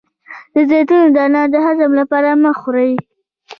د 0.53 0.55
زیتون 0.69 1.03
دانه 1.15 1.41
د 1.53 1.55
هضم 1.65 1.91
لپاره 1.99 2.29
مه 2.41 2.51
خورئ 2.59 2.93